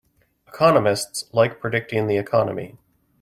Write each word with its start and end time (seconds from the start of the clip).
Economists 0.47 1.25
like 1.31 1.59
predicting 1.59 2.07
the 2.07 2.17
Economy. 2.17 2.75